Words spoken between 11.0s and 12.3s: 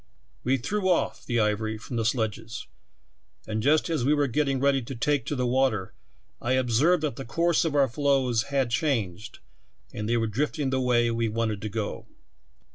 we wanted to go.